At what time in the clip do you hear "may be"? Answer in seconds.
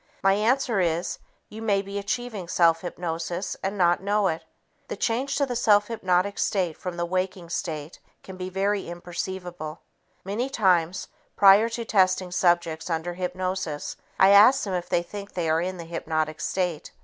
1.61-1.99